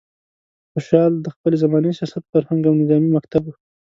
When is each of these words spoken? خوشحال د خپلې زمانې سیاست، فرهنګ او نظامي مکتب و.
خوشحال 0.71 1.13
د 1.21 1.27
خپلې 1.35 1.55
زمانې 1.63 1.91
سیاست، 1.97 2.23
فرهنګ 2.31 2.61
او 2.67 2.77
نظامي 2.81 3.09
مکتب 3.17 3.43
و. 3.45 3.51